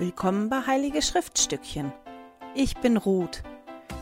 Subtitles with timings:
[0.00, 1.92] Willkommen bei Heilige Schriftstückchen.
[2.54, 3.42] Ich bin Ruth.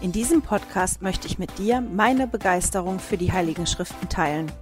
[0.02, 4.52] In diesem Podcast möchte ich mit dir meine Begeisterung für die Heiligen Schriften teilen.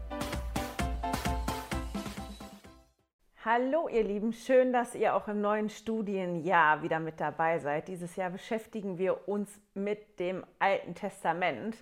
[3.44, 7.88] Hallo ihr Lieben, schön, dass ihr auch im neuen Studienjahr wieder mit dabei seid.
[7.88, 11.76] Dieses Jahr beschäftigen wir uns mit dem Alten Testament.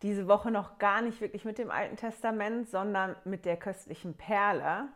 [0.00, 4.88] Diese Woche noch gar nicht wirklich mit dem Alten Testament, sondern mit der köstlichen Perle.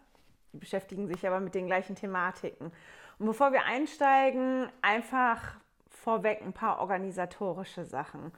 [0.54, 2.72] Die beschäftigen sich aber mit den gleichen Thematiken.
[3.20, 5.56] Und bevor wir einsteigen, einfach
[5.90, 8.32] vorweg ein paar organisatorische Sachen.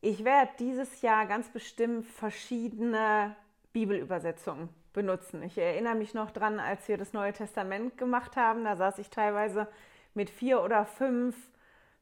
[0.00, 3.36] Ich werde dieses Jahr ganz bestimmt verschiedene
[3.72, 5.40] Bibelübersetzungen benutzen.
[5.44, 9.08] Ich erinnere mich noch dran, als wir das Neue Testament gemacht haben, da saß ich
[9.08, 9.68] teilweise
[10.14, 11.36] mit vier oder fünf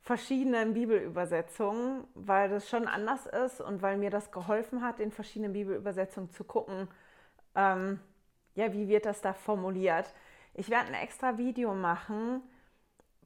[0.00, 5.52] verschiedenen Bibelübersetzungen, weil das schon anders ist und weil mir das geholfen hat, in verschiedenen
[5.52, 6.88] Bibelübersetzungen zu gucken,
[7.54, 8.00] ähm,
[8.54, 10.14] ja, wie wird das da formuliert.
[10.54, 12.42] Ich werde ein extra Video machen,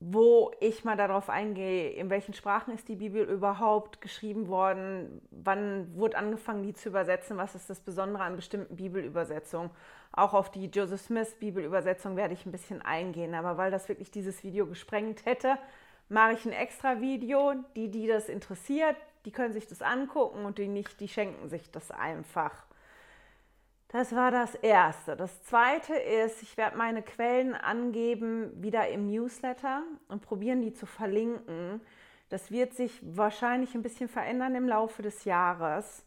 [0.01, 5.97] wo ich mal darauf eingehe, in welchen Sprachen ist die Bibel überhaupt geschrieben worden, wann
[5.97, 9.71] wurde angefangen, die zu übersetzen, was ist das Besondere an bestimmten Bibelübersetzungen.
[10.13, 14.11] Auch auf die Joseph Smith Bibelübersetzung werde ich ein bisschen eingehen, aber weil das wirklich
[14.11, 15.57] dieses Video gesprengt hätte,
[16.09, 17.55] mache ich ein extra Video.
[17.75, 21.71] Die, die das interessiert, die können sich das angucken und die nicht, die schenken sich
[21.71, 22.65] das einfach.
[23.95, 25.15] Das war das Erste.
[25.15, 30.85] Das Zweite ist, ich werde meine Quellen angeben, wieder im Newsletter und probieren, die zu
[30.85, 31.81] verlinken.
[32.29, 36.05] Das wird sich wahrscheinlich ein bisschen verändern im Laufe des Jahres.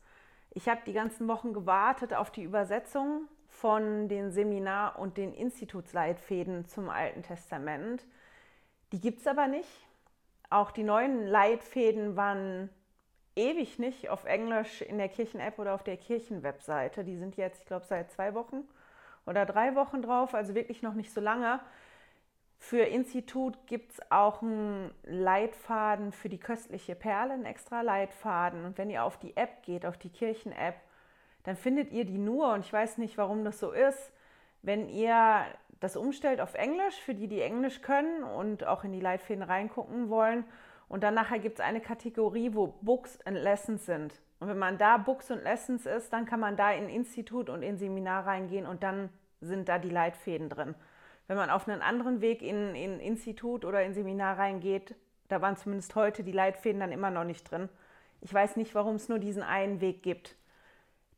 [0.49, 6.65] Ich habe die ganzen Wochen gewartet auf die Übersetzung von den Seminar- und den Institutsleitfäden
[6.65, 8.05] zum Alten Testament.
[8.91, 9.87] Die gibt es aber nicht.
[10.49, 12.69] Auch die neuen Leitfäden waren
[13.37, 17.03] ewig nicht auf Englisch in der Kirchen-App oder auf der Kirchen-Webseite.
[17.03, 18.67] Die sind jetzt, ich glaube, seit zwei Wochen
[19.25, 21.59] oder drei Wochen drauf, also wirklich noch nicht so lange.
[22.59, 28.65] Für Institut gibt es auch einen Leitfaden für die köstliche Perle, einen extra Leitfaden.
[28.65, 30.75] Und wenn ihr auf die App geht, auf die Kirchen-App,
[31.43, 34.11] dann findet ihr die nur, und ich weiß nicht, warum das so ist,
[34.63, 35.45] wenn ihr
[35.79, 40.09] das umstellt auf Englisch, für die, die Englisch können und auch in die Leitfäden reingucken
[40.09, 40.43] wollen
[40.87, 44.21] und dann nachher gibt es eine Kategorie, wo Books and Lessons sind.
[44.39, 47.63] Und wenn man da Books und Lessons ist, dann kann man da in Institut und
[47.63, 49.09] in Seminar reingehen und dann
[49.41, 50.75] sind da die Leitfäden drin.
[51.27, 54.95] Wenn man auf einen anderen Weg in, in Institut oder in Seminar reingeht,
[55.27, 57.67] da waren zumindest heute die Leitfäden dann immer noch nicht drin.
[58.21, 60.35] Ich weiß nicht, warum es nur diesen einen Weg gibt.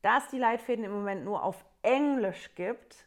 [0.01, 3.06] Da es die Leitfäden im Moment nur auf Englisch gibt,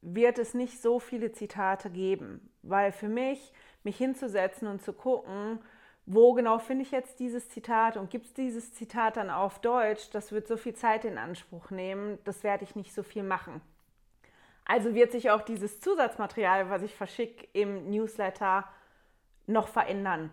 [0.00, 2.50] wird es nicht so viele Zitate geben.
[2.62, 3.52] Weil für mich,
[3.84, 5.60] mich hinzusetzen und zu gucken,
[6.06, 10.10] wo genau finde ich jetzt dieses Zitat und gibt es dieses Zitat dann auf Deutsch,
[10.10, 13.60] das wird so viel Zeit in Anspruch nehmen, das werde ich nicht so viel machen.
[14.64, 18.64] Also wird sich auch dieses Zusatzmaterial, was ich verschicke im Newsletter,
[19.46, 20.32] noch verändern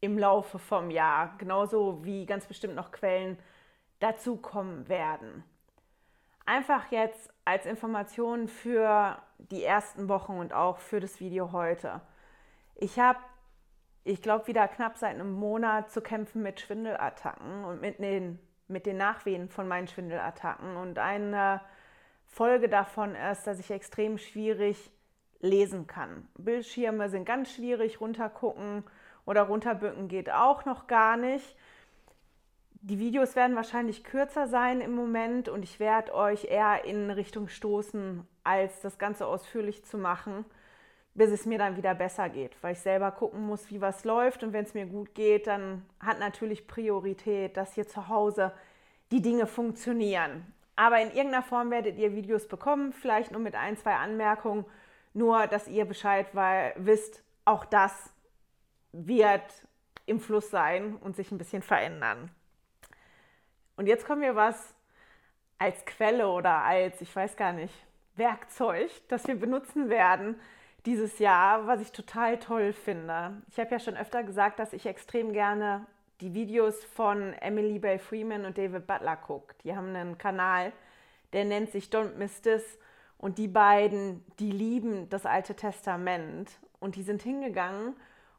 [0.00, 3.38] im Laufe vom Jahr, genauso wie ganz bestimmt noch Quellen
[4.00, 5.44] dazukommen werden.
[6.46, 12.00] Einfach jetzt als Information für die ersten Wochen und auch für das Video heute.
[12.76, 13.18] Ich habe
[14.04, 18.38] ich glaube, wieder knapp seit einem Monat zu kämpfen mit Schwindelattacken und mit den,
[18.68, 20.76] mit den Nachwehen von meinen Schwindelattacken.
[20.76, 21.60] Und eine
[22.26, 24.90] Folge davon ist, dass ich extrem schwierig
[25.40, 26.28] lesen kann.
[26.38, 28.84] Bildschirme sind ganz schwierig, runtergucken
[29.26, 31.56] oder runterbücken geht auch noch gar nicht.
[32.82, 37.48] Die Videos werden wahrscheinlich kürzer sein im Moment und ich werde euch eher in Richtung
[37.48, 40.46] stoßen, als das Ganze ausführlich zu machen
[41.14, 44.42] bis es mir dann wieder besser geht, weil ich selber gucken muss, wie was läuft.
[44.42, 48.52] Und wenn es mir gut geht, dann hat natürlich Priorität, dass hier zu Hause
[49.10, 50.46] die Dinge funktionieren.
[50.76, 54.64] Aber in irgendeiner Form werdet ihr Videos bekommen, vielleicht nur mit ein, zwei Anmerkungen,
[55.12, 58.10] nur dass ihr Bescheid weil, wisst, auch das
[58.92, 59.66] wird
[60.06, 62.30] im Fluss sein und sich ein bisschen verändern.
[63.76, 64.74] Und jetzt kommen wir was
[65.58, 67.74] als Quelle oder als, ich weiß gar nicht,
[68.16, 70.40] Werkzeug, das wir benutzen werden,
[70.86, 73.42] dieses Jahr, was ich total toll finde.
[73.50, 75.86] Ich habe ja schon öfter gesagt, dass ich extrem gerne
[76.20, 79.54] die Videos von Emily Bell Freeman und David Butler gucke.
[79.64, 80.72] Die haben einen Kanal,
[81.32, 82.78] der nennt sich Don't Miss This.
[83.18, 86.50] Und die beiden, die lieben das Alte Testament.
[86.78, 87.94] Und die sind hingegangen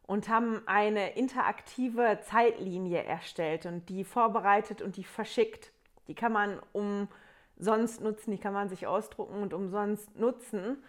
[0.07, 5.71] und haben eine interaktive Zeitlinie erstellt und die vorbereitet und die verschickt.
[6.07, 10.83] Die kann man umsonst nutzen, die kann man sich ausdrucken und umsonst nutzen.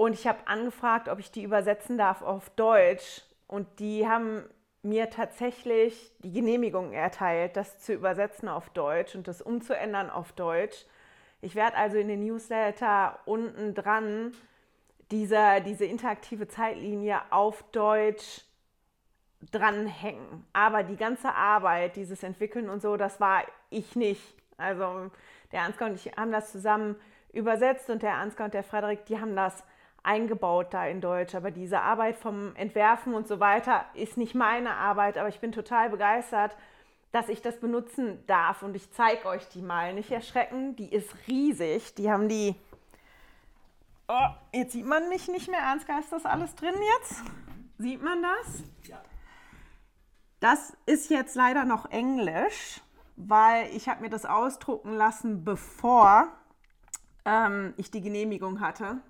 [0.00, 3.20] Und ich habe angefragt, ob ich die übersetzen darf auf Deutsch.
[3.46, 4.42] Und die haben
[4.80, 10.86] mir tatsächlich die Genehmigung erteilt, das zu übersetzen auf Deutsch und das umzuändern auf Deutsch.
[11.42, 14.32] Ich werde also in den Newsletter unten dran
[15.10, 18.40] diese, diese interaktive Zeitlinie auf Deutsch
[19.52, 20.46] dranhängen.
[20.54, 24.34] Aber die ganze Arbeit, dieses Entwickeln und so, das war ich nicht.
[24.56, 25.10] Also
[25.52, 26.96] der Ansgar und ich haben das zusammen
[27.34, 29.62] übersetzt und der Ansgar und der Frederik, die haben das
[30.02, 31.34] eingebaut da in Deutsch.
[31.34, 35.52] Aber diese Arbeit vom Entwerfen und so weiter ist nicht meine Arbeit, aber ich bin
[35.52, 36.56] total begeistert,
[37.12, 39.92] dass ich das benutzen darf und ich zeige euch die mal.
[39.94, 41.94] Nicht erschrecken, die ist riesig.
[41.94, 42.54] Die haben die.
[44.08, 45.66] Oh, jetzt sieht man mich nicht mehr.
[45.66, 47.22] Ansgar, ist das alles drin jetzt?
[47.78, 48.62] Sieht man das?
[48.88, 49.00] Ja.
[50.40, 52.80] Das ist jetzt leider noch Englisch,
[53.16, 56.28] weil ich habe mir das ausdrucken lassen, bevor
[57.24, 59.02] ähm, ich die Genehmigung hatte,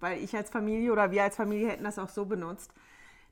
[0.00, 2.72] weil ich als Familie oder wir als Familie hätten das auch so benutzt.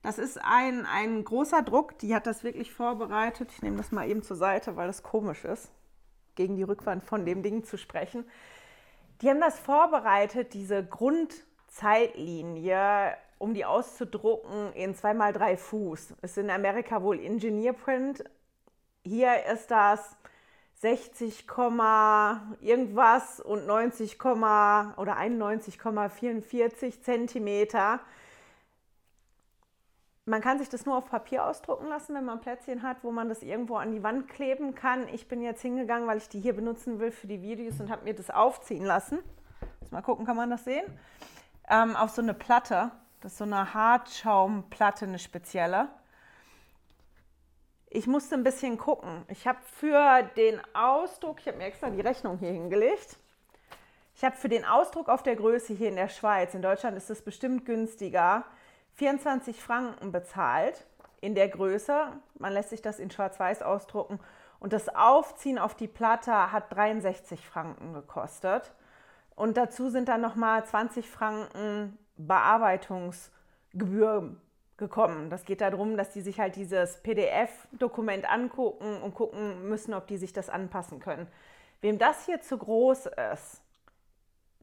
[0.02, 3.50] Das ist ein, ein großer Druck, die hat das wirklich vorbereitet.
[3.52, 5.70] Ich nehme das mal eben zur Seite, weil das komisch ist,
[6.34, 8.24] gegen die Rückwand von dem Ding zu sprechen.
[9.20, 16.14] Die haben das vorbereitet, diese Grundzeitlinie, um die auszudrucken in 2x3 Fuß.
[16.22, 18.24] Ist in Amerika wohl Engineer Print.
[19.04, 20.16] Hier ist das
[20.82, 21.46] 60,
[22.60, 28.00] irgendwas und 90, oder 91,44 Zentimeter.
[30.24, 33.28] Man kann sich das nur auf Papier ausdrucken lassen, wenn man Plätzchen hat, wo man
[33.28, 35.06] das irgendwo an die Wand kleben kann.
[35.08, 38.02] Ich bin jetzt hingegangen, weil ich die hier benutzen will für die Videos und habe
[38.02, 39.20] mir das aufziehen lassen.
[39.92, 40.84] Mal gucken, kann man das sehen?
[41.68, 42.90] Ähm, auf so eine Platte.
[43.20, 45.90] Das ist so eine Hartschaumplatte, eine spezielle.
[47.94, 49.22] Ich musste ein bisschen gucken.
[49.28, 53.18] Ich habe für den Ausdruck, ich habe mir extra die Rechnung hier hingelegt.
[54.14, 57.10] Ich habe für den Ausdruck auf der Größe hier in der Schweiz, in Deutschland ist
[57.10, 58.46] es bestimmt günstiger,
[58.94, 60.86] 24 Franken bezahlt
[61.20, 62.14] in der Größe.
[62.38, 64.20] Man lässt sich das in Schwarz-Weiß ausdrucken.
[64.58, 68.72] Und das Aufziehen auf die Platte hat 63 Franken gekostet.
[69.34, 74.34] Und dazu sind dann nochmal 20 Franken Bearbeitungsgebühr
[74.76, 75.30] gekommen.
[75.30, 80.16] Das geht darum, dass die sich halt dieses PDF-Dokument angucken und gucken müssen, ob die
[80.16, 81.26] sich das anpassen können.
[81.80, 83.62] Wem das hier zu groß ist,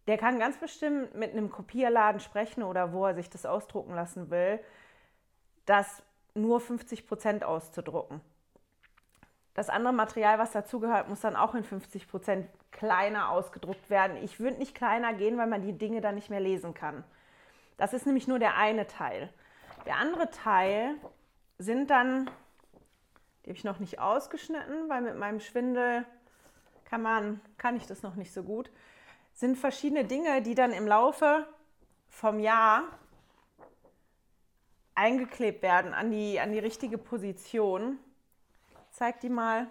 [0.07, 4.29] der kann ganz bestimmt mit einem Kopierladen sprechen oder wo er sich das ausdrucken lassen
[4.29, 4.59] will,
[5.65, 6.01] das
[6.33, 8.21] nur 50 Prozent auszudrucken.
[9.53, 14.17] Das andere Material, was dazugehört, muss dann auch in 50 Prozent kleiner ausgedruckt werden.
[14.17, 17.03] Ich würde nicht kleiner gehen, weil man die Dinge dann nicht mehr lesen kann.
[17.77, 19.29] Das ist nämlich nur der eine Teil.
[19.85, 20.95] Der andere Teil
[21.57, 22.25] sind dann,
[23.43, 26.05] die habe ich noch nicht ausgeschnitten, weil mit meinem Schwindel
[26.85, 28.71] kann, man, kann ich das noch nicht so gut,
[29.33, 31.47] sind verschiedene Dinge, die dann im Laufe
[32.09, 32.83] vom Jahr
[34.95, 37.99] eingeklebt werden an die, an die richtige Position.
[38.91, 39.67] Ich zeige die mal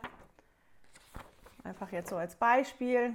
[1.65, 3.15] einfach jetzt so als Beispiel.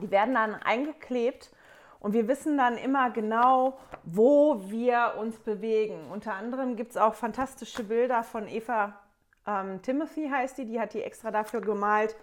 [0.00, 1.50] Die werden dann eingeklebt
[2.00, 6.10] und wir wissen dann immer genau, wo wir uns bewegen.
[6.10, 8.98] Unter anderem gibt es auch fantastische Bilder von Eva
[9.46, 12.16] ähm, Timothy, heißt die, die hat die extra dafür gemalt,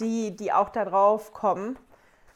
[0.00, 1.78] die, die auch da drauf kommen.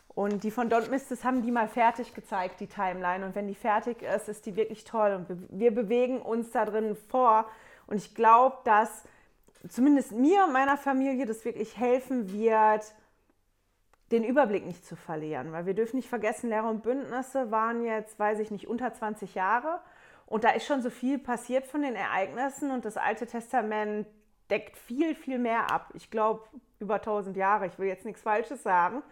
[0.08, 3.24] Und die von Don't Miss This haben die mal fertig gezeigt, die Timeline.
[3.24, 5.12] Und wenn die fertig ist, ist die wirklich toll.
[5.12, 7.46] Und wir bewegen uns da drin vor.
[7.86, 9.04] Und ich glaube, dass
[9.68, 12.94] zumindest mir und meiner Familie das wirklich helfen wird,
[14.12, 15.52] den Überblick nicht zu verlieren.
[15.52, 19.34] Weil wir dürfen nicht vergessen, Lehrer und Bündnisse waren jetzt, weiß ich nicht, unter 20
[19.34, 19.80] Jahre.
[20.26, 24.06] Und da ist schon so viel passiert von den Ereignissen und das Alte Testament
[24.50, 25.90] deckt viel, viel mehr ab.
[25.94, 26.42] Ich glaube,
[26.80, 27.66] über 1000 Jahre.
[27.66, 29.02] Ich will jetzt nichts Falsches sagen.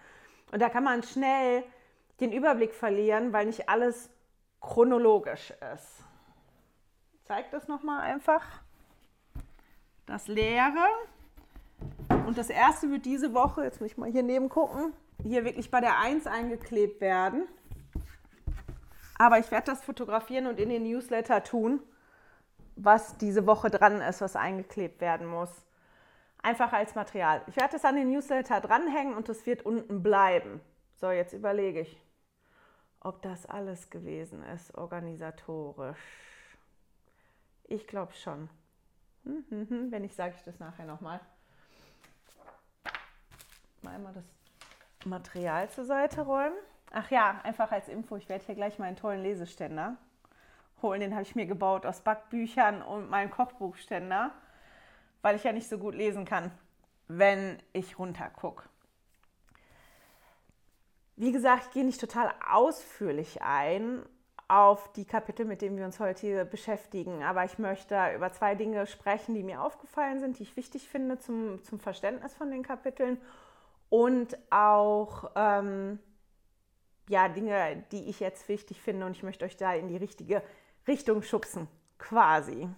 [0.53, 1.65] Und da kann man schnell
[2.21, 4.11] den Überblick verlieren, weil nicht alles
[4.61, 6.05] chronologisch ist.
[7.25, 8.45] Zeig das nochmal einfach.
[10.07, 10.87] Das Leere.
[12.27, 14.93] Und das erste wird diese Woche, jetzt muss ich mal hier neben gucken,
[15.23, 17.47] hier wirklich bei der 1 eingeklebt werden.
[19.17, 21.81] Aber ich werde das fotografieren und in den Newsletter tun,
[22.75, 25.51] was diese Woche dran ist, was eingeklebt werden muss.
[26.43, 27.43] Einfach als Material.
[27.47, 30.61] Ich werde das an den Newsletter dranhängen und es wird unten bleiben.
[30.97, 32.03] So, jetzt überlege ich,
[33.01, 35.99] ob das alles gewesen ist, organisatorisch.
[37.69, 38.51] Ich glaube schon.
[39.23, 39.93] Hm, hm, hm.
[39.93, 41.21] Wenn nicht, sage ich das nachher nochmal
[43.87, 44.25] mal einmal das
[45.05, 46.57] Material zur Seite räumen.
[46.91, 49.97] Ach ja, einfach als Info, ich werde hier gleich meinen tollen Leseständer
[50.83, 51.01] holen.
[51.01, 54.33] Den habe ich mir gebaut aus Backbüchern und meinem Kochbuchständer,
[55.23, 56.51] weil ich ja nicht so gut lesen kann,
[57.07, 58.65] wenn ich runter gucke.
[61.15, 64.03] Wie gesagt, ich gehe nicht total ausführlich ein
[64.49, 68.87] auf die Kapitel, mit denen wir uns heute beschäftigen, aber ich möchte über zwei Dinge
[68.87, 73.19] sprechen, die mir aufgefallen sind, die ich wichtig finde zum, zum Verständnis von den Kapiteln
[73.89, 75.99] und auch ähm,
[77.09, 80.43] ja, Dinge, die ich jetzt wichtig finde und ich möchte euch da in die richtige
[80.89, 82.69] Richtung schubsen, quasi.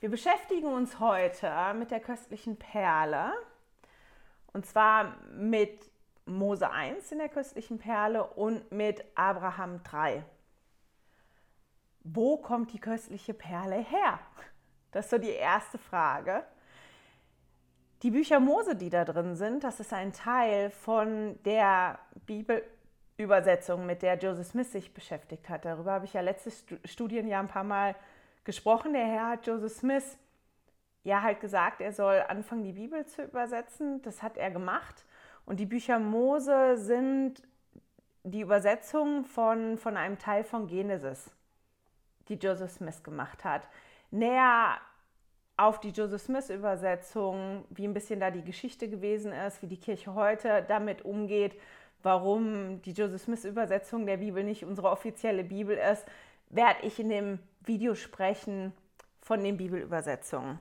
[0.00, 3.32] Wir beschäftigen uns heute mit der köstlichen Perle
[4.52, 5.90] und zwar mit
[6.26, 10.24] Mose 1 in der köstlichen Perle und mit Abraham 3.
[12.02, 14.18] Wo kommt die köstliche Perle her?
[14.92, 16.44] Das ist so die erste Frage.
[18.02, 24.02] Die Bücher Mose, die da drin sind, das ist ein Teil von der Bibelübersetzung, mit
[24.02, 25.64] der Joseph Smith sich beschäftigt hat.
[25.64, 27.94] Darüber habe ich ja letztes Studienjahr ein paar Mal
[28.44, 28.92] gesprochen.
[28.92, 30.18] Der Herr hat Joseph Smith
[31.04, 34.02] ja halt gesagt, er soll anfangen, die Bibel zu übersetzen.
[34.02, 35.06] Das hat er gemacht.
[35.46, 37.42] Und die Bücher Mose sind
[38.24, 41.30] die Übersetzung von, von einem Teil von Genesis
[42.28, 43.68] die Joseph Smith gemacht hat.
[44.10, 44.78] Näher
[45.56, 50.14] auf die Joseph Smith-Übersetzung, wie ein bisschen da die Geschichte gewesen ist, wie die Kirche
[50.14, 51.58] heute damit umgeht,
[52.02, 56.04] warum die Joseph Smith-Übersetzung der Bibel nicht unsere offizielle Bibel ist,
[56.50, 58.72] werde ich in dem Video sprechen
[59.20, 60.58] von den Bibelübersetzungen.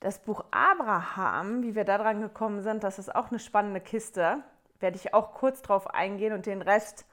[0.00, 4.38] Das Buch Abraham, wie wir da dran gekommen sind, das ist auch eine spannende Kiste.
[4.80, 7.06] Werde ich auch kurz drauf eingehen und den Rest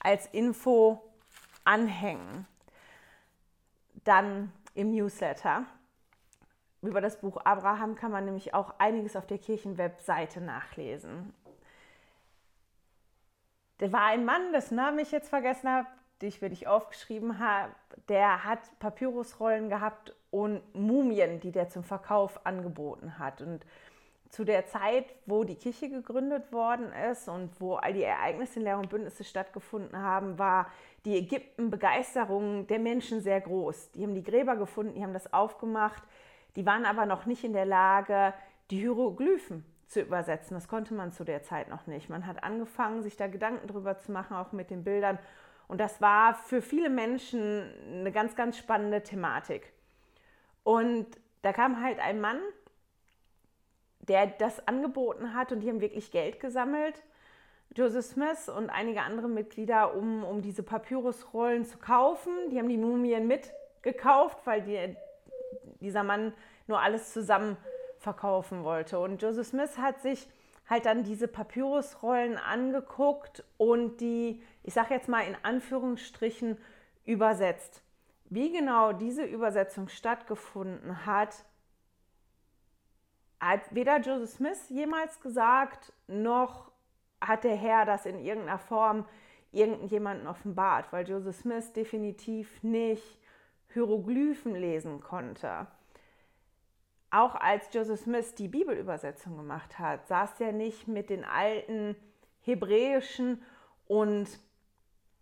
[0.00, 1.02] als Info
[1.64, 2.46] anhängen
[4.04, 5.64] dann im Newsletter.
[6.82, 11.34] Über das Buch Abraham kann man nämlich auch einiges auf der Kirchenwebseite nachlesen.
[13.80, 15.86] Der war ein Mann, dessen Namen ich jetzt vergessen habe,
[16.20, 17.72] die ich für dich aufgeschrieben habe.
[18.08, 23.40] Der hat Papyrusrollen gehabt und Mumien, die der zum Verkauf angeboten hat.
[23.40, 23.64] Und
[24.30, 28.64] zu der Zeit, wo die Kirche gegründet worden ist und wo all die Ereignisse in
[28.64, 30.70] Lehr und Bündnisse stattgefunden haben, war
[31.04, 33.92] die Ägypten-Begeisterung der Menschen sehr groß.
[33.92, 36.02] Die haben die Gräber gefunden, die haben das aufgemacht,
[36.58, 38.34] die waren aber noch nicht in der Lage,
[38.72, 40.56] die Hieroglyphen zu übersetzen.
[40.56, 42.10] Das konnte man zu der Zeit noch nicht.
[42.10, 45.20] Man hat angefangen, sich da Gedanken drüber zu machen, auch mit den Bildern.
[45.68, 49.72] Und das war für viele Menschen eine ganz, ganz spannende Thematik.
[50.64, 51.06] Und
[51.42, 52.40] da kam halt ein Mann,
[54.00, 57.04] der das angeboten hat und die haben wirklich Geld gesammelt.
[57.76, 62.32] Joseph Smith und einige andere Mitglieder, um, um diese Papyrusrollen zu kaufen.
[62.50, 64.96] Die haben die Mumien mitgekauft, weil die,
[65.80, 66.32] dieser Mann
[66.68, 67.56] nur alles zusammen
[67.98, 68.98] verkaufen wollte.
[68.98, 70.28] Und Joseph Smith hat sich
[70.68, 76.58] halt dann diese Papyrusrollen angeguckt und die, ich sage jetzt mal in Anführungsstrichen,
[77.04, 77.82] übersetzt.
[78.26, 81.46] Wie genau diese Übersetzung stattgefunden hat,
[83.40, 86.70] hat weder Joseph Smith jemals gesagt, noch
[87.20, 89.06] hat der Herr das in irgendeiner Form
[89.50, 93.18] irgendjemanden offenbart, weil Joseph Smith definitiv nicht
[93.72, 95.66] Hieroglyphen lesen konnte.
[97.10, 101.96] Auch als Joseph Smith die Bibelübersetzung gemacht hat, saß er nicht mit den alten
[102.40, 103.42] hebräischen
[103.86, 104.28] und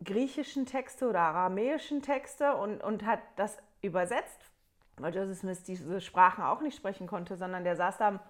[0.04, 4.50] griechischen Texte oder aramäischen Texte und, und hat das übersetzt
[4.98, 8.20] weil Joseph Smith diese Sprachen auch nicht sprechen konnte, sondern der saß da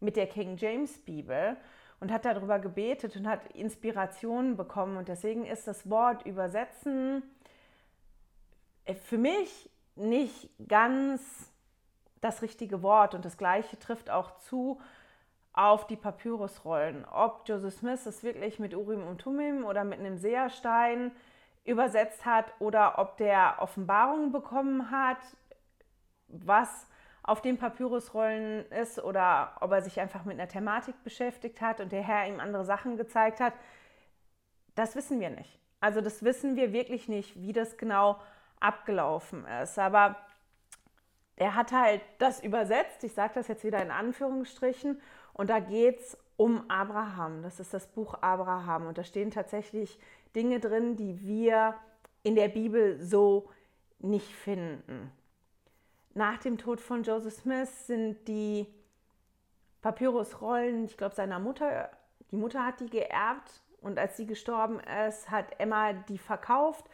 [0.00, 1.56] mit der King James Bibel
[2.00, 4.96] und hat darüber gebetet und hat Inspirationen bekommen.
[4.96, 7.22] Und deswegen ist das Wort übersetzen
[8.84, 11.51] äh, für mich nicht ganz
[12.22, 13.14] das richtige Wort.
[13.14, 14.80] Und das Gleiche trifft auch zu
[15.52, 17.04] auf die Papyrusrollen.
[17.04, 21.12] Ob Joseph Smith es wirklich mit Urim und Tumim oder mit einem Seherstein
[21.64, 25.18] übersetzt hat oder ob der Offenbarungen bekommen hat,
[26.28, 26.88] was
[27.22, 31.92] auf den Papyrusrollen ist oder ob er sich einfach mit einer Thematik beschäftigt hat und
[31.92, 33.52] der Herr ihm andere Sachen gezeigt hat,
[34.74, 35.60] das wissen wir nicht.
[35.80, 38.18] Also das wissen wir wirklich nicht, wie das genau
[38.58, 39.78] abgelaufen ist.
[39.78, 40.16] Aber
[41.36, 45.00] er hat halt das übersetzt, ich sage das jetzt wieder in Anführungsstrichen,
[45.34, 47.42] und da geht es um Abraham.
[47.42, 49.98] Das ist das Buch Abraham und da stehen tatsächlich
[50.34, 51.74] Dinge drin, die wir
[52.22, 53.48] in der Bibel so
[53.98, 55.10] nicht finden.
[56.14, 58.66] Nach dem Tod von Joseph Smith sind die
[59.80, 61.90] Papyrusrollen, ich glaube, seiner Mutter,
[62.30, 66.84] die Mutter hat die geerbt und als sie gestorben ist, hat Emma die verkauft.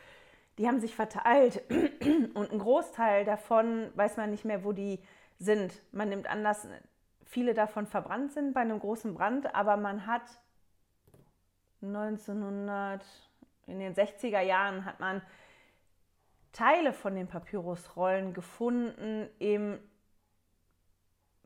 [0.58, 1.62] Die haben sich verteilt
[2.34, 5.00] und ein Großteil davon weiß man nicht mehr, wo die
[5.38, 5.80] sind.
[5.92, 6.66] Man nimmt an, dass
[7.24, 10.40] viele davon verbrannt sind bei einem großen Brand, aber man hat
[11.80, 13.04] 1900,
[13.66, 15.22] in den 60er Jahren hat man
[16.52, 19.78] Teile von den Papyrusrollen gefunden im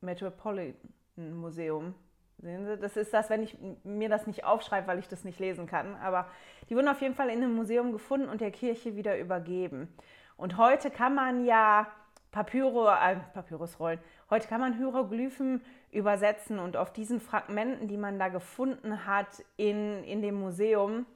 [0.01, 1.95] Metropolitan Museum.
[2.43, 5.39] Sehen Sie, das ist das, wenn ich mir das nicht aufschreibe, weil ich das nicht
[5.39, 5.95] lesen kann.
[6.03, 6.27] Aber
[6.69, 9.89] die wurden auf jeden Fall in einem Museum gefunden und der Kirche wieder übergeben.
[10.37, 11.87] Und heute kann man ja
[12.33, 18.29] Papyro, äh, Papyrusrollen, heute kann man Hieroglyphen übersetzen und auf diesen Fragmenten, die man da
[18.29, 21.07] gefunden hat in, in dem Museum,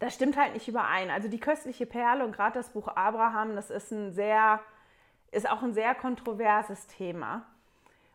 [0.00, 1.10] das stimmt halt nicht überein.
[1.10, 4.58] Also die köstliche Perle und gerade das Buch Abraham, das ist ein sehr,
[5.30, 7.46] ist auch ein sehr kontroverses Thema.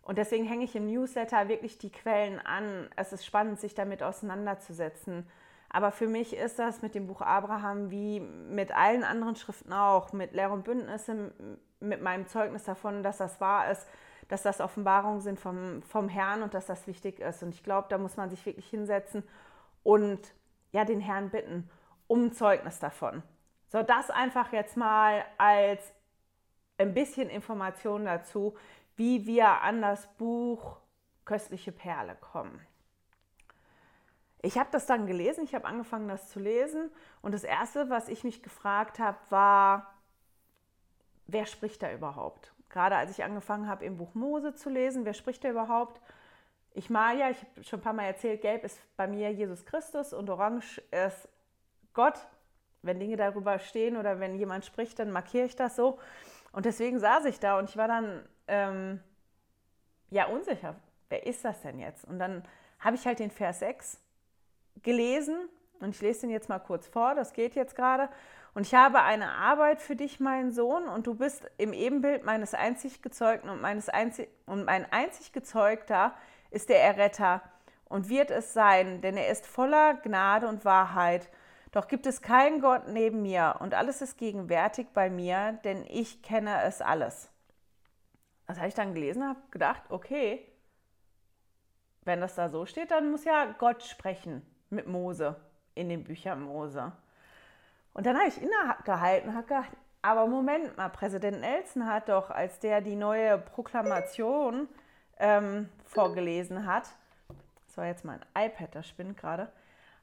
[0.04, 2.90] Und deswegen hänge ich im Newsletter wirklich die Quellen an.
[2.96, 5.26] Es ist spannend, sich damit auseinanderzusetzen.
[5.70, 10.14] Aber für mich ist das mit dem Buch Abraham wie mit allen anderen Schriften auch,
[10.14, 11.34] mit Lehr und Bündnisse,
[11.80, 13.88] mit meinem Zeugnis davon, dass das wahr ist,
[14.28, 17.42] dass das Offenbarungen sind vom, vom Herrn und dass das wichtig ist.
[17.42, 19.24] Und ich glaube, da muss man sich wirklich hinsetzen
[19.84, 20.20] und
[20.72, 21.70] ja, den Herrn bitten
[22.08, 23.24] um Zeugnis davon.
[23.68, 25.94] So, das einfach jetzt mal als
[26.78, 28.56] ein bisschen Information dazu,
[28.96, 30.78] wie wir an das Buch
[31.26, 32.60] Köstliche Perle kommen.
[34.42, 38.10] Ich habe das dann gelesen, ich habe angefangen, das zu lesen und das Erste, was
[38.10, 39.94] ich mich gefragt habe, war,
[41.28, 42.54] wer spricht da überhaupt?
[42.70, 46.02] Gerade als ich angefangen habe, im Buch Mose zu lesen, wer spricht da überhaupt?
[46.74, 49.66] Ich mal ja, ich habe schon ein paar Mal erzählt, gelb ist bei mir Jesus
[49.66, 51.30] Christus und orange ist
[51.94, 52.28] Gott.
[52.82, 56.00] Wenn Dinge darüber stehen oder wenn jemand spricht, dann markiere ich das so.
[56.52, 59.00] Und deswegen saß ich da und ich war dann ähm,
[60.10, 60.76] ja unsicher,
[61.10, 62.06] wer ist das denn jetzt?
[62.06, 62.44] Und dann
[62.80, 64.00] habe ich halt den Vers 6
[64.82, 68.10] gelesen und ich lese den jetzt mal kurz vor, das geht jetzt gerade.
[68.54, 72.54] Und ich habe eine Arbeit für dich, mein Sohn, und du bist im Ebenbild meines
[72.54, 76.14] einzig Gezeugten und, meines einzig, und mein einzig Gezeugter
[76.52, 77.42] ist der Erretter
[77.86, 81.30] und wird es sein, denn er ist voller Gnade und Wahrheit.
[81.72, 86.22] Doch gibt es keinen Gott neben mir und alles ist gegenwärtig bei mir, denn ich
[86.22, 87.30] kenne es alles.
[88.48, 90.46] Das habe ich dann gelesen, habe gedacht, okay,
[92.04, 95.36] wenn das da so steht, dann muss ja Gott sprechen mit Mose
[95.76, 96.92] in den Büchern Mose.
[97.94, 99.72] Und dann habe ich innegehalten habe gedacht,
[100.02, 104.68] aber Moment mal, Präsident Nelson hat doch, als der die neue Proklamation
[105.18, 106.90] ähm, vorgelesen hat,
[107.66, 109.50] das war jetzt mein iPad, das spinnt gerade,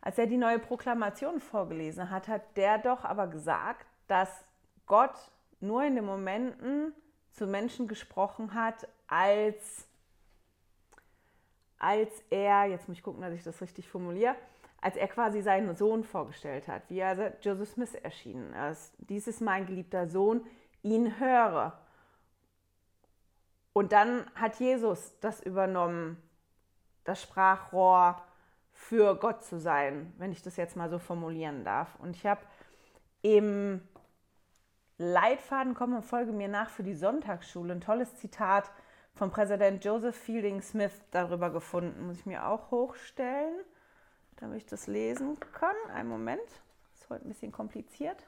[0.00, 4.44] als er die neue Proklamation vorgelesen hat, hat der doch aber gesagt, dass
[4.86, 5.14] Gott
[5.60, 6.94] nur in den Momenten
[7.32, 9.86] zu Menschen gesprochen hat, als,
[11.78, 14.36] als er, jetzt muss ich gucken, dass ich das richtig formuliere,
[14.80, 18.94] als er quasi seinen Sohn vorgestellt hat, wie er Joseph Smith erschienen ist.
[18.98, 20.46] Dies ist mein geliebter Sohn,
[20.82, 21.78] ihn höre.
[23.72, 26.16] Und dann hat Jesus das übernommen,
[27.04, 28.22] das Sprachrohr
[28.72, 31.94] für Gott zu sein, wenn ich das jetzt mal so formulieren darf.
[32.00, 32.40] Und ich habe
[33.22, 33.82] im
[35.02, 38.70] Leitfaden Komm und folge mir nach für die Sonntagsschule ein tolles Zitat
[39.14, 42.06] vom Präsident Joseph Fielding Smith darüber gefunden.
[42.06, 43.64] Muss ich mir auch hochstellen,
[44.36, 45.74] damit ich das lesen kann.
[45.94, 46.42] Einen Moment,
[46.92, 48.26] ist heute ein bisschen kompliziert.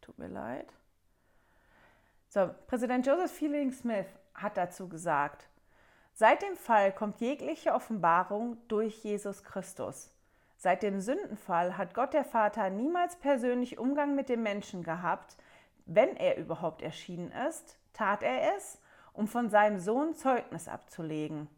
[0.00, 0.74] Tut mir leid.
[2.26, 5.48] So, Präsident Joseph Fielding Smith hat dazu gesagt,
[6.14, 10.10] Seit dem Fall kommt jegliche Offenbarung durch Jesus Christus.
[10.56, 15.36] Seit dem Sündenfall hat Gott der Vater niemals persönlich Umgang mit dem Menschen gehabt.
[15.86, 18.80] Wenn er überhaupt erschienen ist, tat er es,
[19.12, 21.48] um von seinem Sohn Zeugnis abzulegen.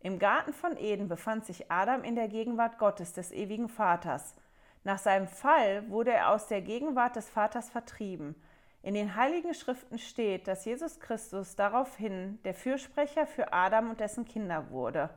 [0.00, 4.34] Im Garten von Eden befand sich Adam in der Gegenwart Gottes, des ewigen Vaters.
[4.82, 8.34] Nach seinem Fall wurde er aus der Gegenwart des Vaters vertrieben.
[8.82, 14.26] In den Heiligen Schriften steht, dass Jesus Christus daraufhin der Fürsprecher für Adam und dessen
[14.26, 15.08] Kinder wurde,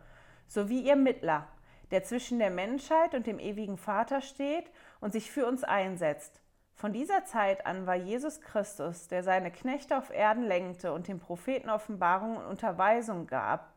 [0.48, 1.50] sowie ihr Mittler,
[1.92, 4.72] der zwischen der Menschheit und dem ewigen Vater steht
[5.02, 6.40] und sich für uns einsetzt.
[6.78, 11.20] Von dieser Zeit an war Jesus Christus, der seine Knechte auf Erden lenkte und den
[11.20, 13.74] Propheten Offenbarung und Unterweisung gab.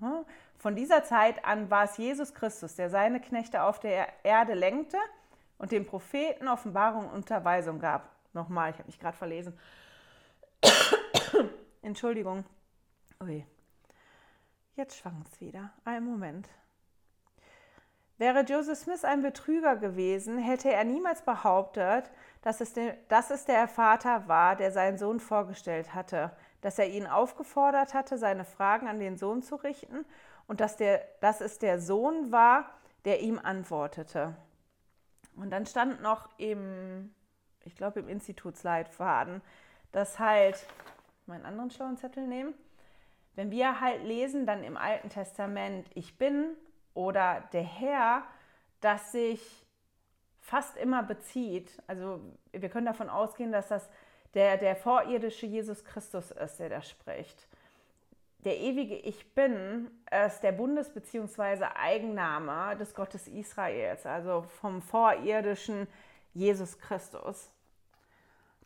[0.00, 0.26] Hm?
[0.58, 4.98] Von dieser Zeit an war es Jesus Christus, der seine Knechte auf der Erde lenkte
[5.56, 8.14] und den Propheten Offenbarung und Unterweisung gab.
[8.34, 9.58] Nochmal, ich habe mich gerade verlesen.
[11.80, 12.44] Entschuldigung.
[13.22, 13.46] Ui.
[14.74, 15.72] Jetzt es wieder.
[15.86, 16.50] Einen Moment.
[18.18, 22.10] Wäre Joseph Smith ein Betrüger gewesen, hätte er niemals behauptet,
[22.42, 26.88] dass es, der, dass es der Vater war, der seinen Sohn vorgestellt hatte, dass er
[26.88, 30.06] ihn aufgefordert hatte, seine Fragen an den Sohn zu richten
[30.46, 32.70] und dass, der, dass es der Sohn war,
[33.04, 34.34] der ihm antwortete.
[35.36, 37.10] Und dann stand noch im
[37.66, 39.42] ich glaube im Institutsleitfaden,
[39.92, 40.66] dass halt,
[41.26, 42.54] meinen anderen schlauen Zettel nehmen,
[43.34, 46.56] wenn wir halt lesen dann im Alten Testament, ich bin
[46.96, 48.24] oder der Herr,
[48.80, 49.66] das sich
[50.40, 52.20] fast immer bezieht, also
[52.52, 53.88] wir können davon ausgehen, dass das
[54.34, 57.48] der, der vorirdische Jesus Christus ist, der da spricht.
[58.44, 59.90] Der ewige Ich Bin
[60.26, 61.64] ist der Bundes- bzw.
[61.74, 65.88] Eigenname des Gottes Israels, also vom vorirdischen
[66.32, 67.50] Jesus Christus.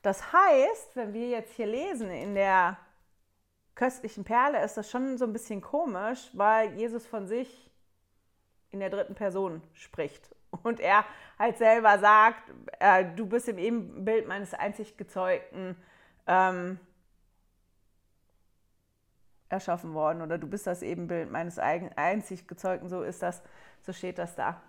[0.02, 2.76] Das heißt, wenn wir jetzt hier lesen in der
[3.74, 7.69] köstlichen Perle, ist das schon so ein bisschen komisch, weil Jesus von sich
[8.70, 10.34] in der dritten Person spricht.
[10.62, 11.04] Und er
[11.38, 12.42] halt selber sagt,
[12.80, 15.76] äh, du bist im Ebenbild meines einzig Gezeugten
[16.26, 16.78] ähm,
[19.48, 23.42] erschaffen worden oder du bist das Ebenbild meines einzig Gezeugten, so ist das,
[23.82, 24.60] so steht das da.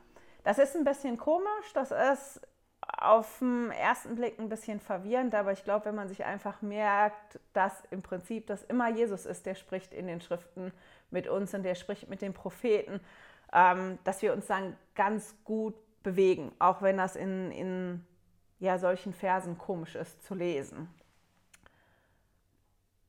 [0.43, 2.41] Das ist ein bisschen komisch, das ist
[2.81, 7.39] auf den ersten Blick ein bisschen verwirrend, aber ich glaube, wenn man sich einfach merkt,
[7.53, 10.73] dass im Prinzip das immer Jesus ist, der spricht in den Schriften
[11.11, 12.99] mit uns und der spricht mit den Propheten,
[13.53, 18.05] ähm, dass wir uns dann ganz gut bewegen, auch wenn das in, in
[18.59, 20.87] ja, solchen Versen komisch ist zu lesen.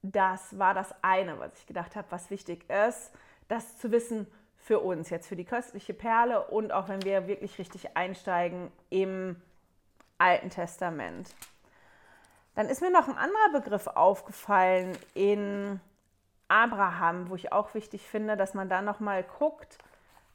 [0.02, 3.12] Das war das eine, was ich gedacht habe, was wichtig ist,
[3.48, 4.26] das zu wissen
[4.56, 9.36] für uns, jetzt für die köstliche Perle und auch wenn wir wirklich richtig einsteigen im
[10.18, 11.34] Alten Testament.
[12.54, 15.80] Dann ist mir noch ein anderer Begriff aufgefallen in
[16.48, 19.78] Abraham, wo ich auch wichtig finde, dass man da nochmal guckt,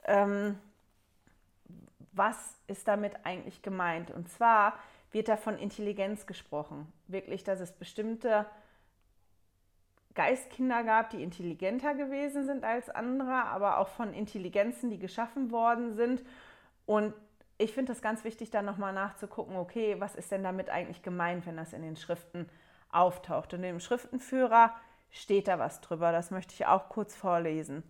[0.07, 0.57] ähm,
[2.11, 4.11] was ist damit eigentlich gemeint.
[4.11, 4.73] Und zwar
[5.11, 6.91] wird da von Intelligenz gesprochen.
[7.07, 8.45] Wirklich, dass es bestimmte
[10.15, 15.95] Geistkinder gab, die intelligenter gewesen sind als andere, aber auch von Intelligenzen, die geschaffen worden
[15.95, 16.23] sind.
[16.87, 17.13] Und
[17.59, 21.45] ich finde es ganz wichtig, da nochmal nachzugucken, okay, was ist denn damit eigentlich gemeint,
[21.45, 22.49] wenn das in den Schriften
[22.91, 23.53] auftaucht.
[23.53, 24.75] Und im Schriftenführer
[25.11, 27.83] steht da was drüber, das möchte ich auch kurz vorlesen.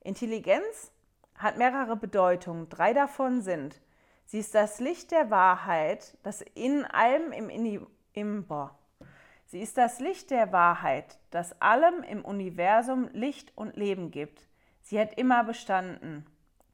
[0.00, 0.92] Intelligenz
[1.40, 2.68] hat mehrere Bedeutungen.
[2.68, 3.80] Drei davon sind,
[4.26, 7.32] sie ist das Licht der Wahrheit, das in allem
[8.12, 8.76] im, boah.
[9.46, 14.46] Sie ist das Licht der Wahrheit, das allem im Universum Licht und Leben gibt.
[14.82, 16.24] Sie hat immer bestanden.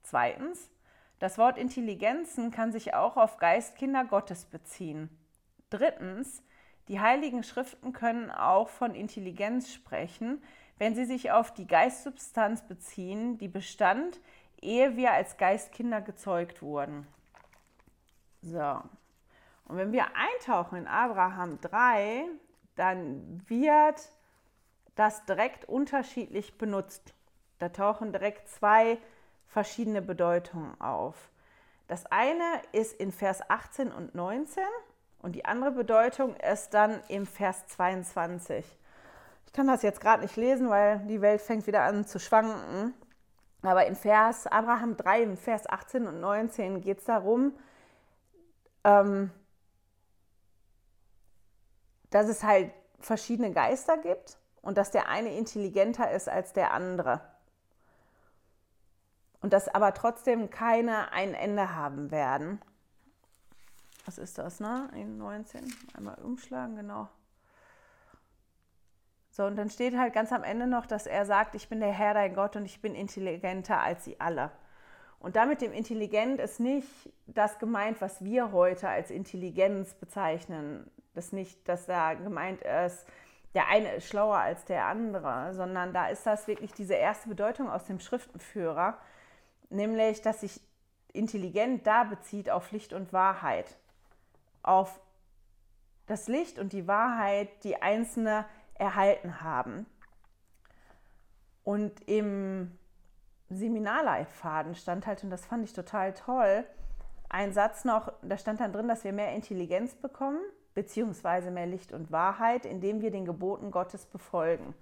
[0.03, 0.69] Zweitens,
[1.19, 5.09] das Wort Intelligenzen kann sich auch auf Geistkinder Gottes beziehen.
[5.71, 6.43] Drittens,
[6.89, 10.43] die heiligen Schriften können auch von Intelligenz sprechen,
[10.79, 14.21] wenn sie sich auf die Geistsubstanz beziehen, die bestand,
[14.63, 17.07] ehe wir als Geistkinder gezeugt wurden.
[18.43, 18.81] So.
[19.65, 22.27] Und wenn wir eintauchen in Abraham 3,
[22.77, 24.13] dann wird
[24.95, 27.15] das direkt unterschiedlich benutzt.
[27.59, 28.99] Da tauchen direkt zwei
[29.49, 31.31] verschiedene Bedeutungen auf.
[31.89, 34.63] Das eine ist in Vers 18 und 19
[35.21, 38.65] und die andere Bedeutung ist dann im Vers 22.
[39.47, 42.93] Ich kann das jetzt gerade nicht lesen, weil die Welt fängt wieder an zu schwanken.
[43.67, 47.53] Aber in Vers Abraham 3, in Vers 18 und 19 geht es darum,
[48.85, 49.31] ähm,
[52.11, 57.21] dass es halt verschiedene Geister gibt und dass der eine intelligenter ist als der andere.
[59.41, 62.61] Und dass aber trotzdem keine ein Ende haben werden.
[64.05, 64.89] Was ist das, ne?
[64.95, 65.75] In 19.
[65.95, 67.09] Einmal umschlagen, genau.
[69.37, 71.93] So, und dann steht halt ganz am Ende noch, dass er sagt, ich bin der
[71.93, 74.51] Herr, dein Gott und ich bin intelligenter als sie alle.
[75.19, 76.89] Und damit dem Intelligent ist nicht
[77.27, 80.91] das gemeint, was wir heute als Intelligenz bezeichnen.
[81.13, 83.05] Das ist nicht, dass da gemeint ist,
[83.53, 87.69] der eine ist schlauer als der andere, sondern da ist das wirklich diese erste Bedeutung
[87.69, 88.97] aus dem Schriftenführer,
[89.69, 90.63] nämlich, dass sich
[91.13, 93.77] intelligent da bezieht auf Licht und Wahrheit,
[94.63, 94.99] auf
[96.07, 98.47] das Licht und die Wahrheit, die Einzelne
[98.79, 99.87] erhalten haben.
[101.65, 102.79] Und im
[103.51, 106.65] Seminarleitfaden stand halt, und das fand ich total toll,
[107.29, 110.39] ein Satz noch, da stand dann drin, dass wir mehr Intelligenz bekommen,
[110.75, 114.75] beziehungsweise mehr Licht und Wahrheit, indem wir den Geboten Gottes befolgen.